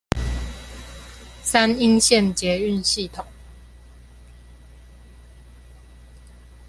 [1.43, 3.23] 三鶯線捷運系統